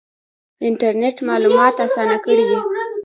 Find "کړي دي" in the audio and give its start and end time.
2.25-2.59